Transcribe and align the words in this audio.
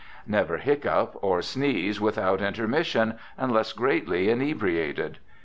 Never 0.25 0.57
hiccough 0.57 1.15
or 1.21 1.43
sneeze 1.43 2.01
without 2.01 2.41
intermission, 2.41 3.19
unless 3.37 3.71
greatly 3.71 4.31
inebriated. 4.31 5.19